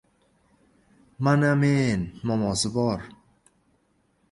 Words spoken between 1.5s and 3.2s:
men— momosi bor!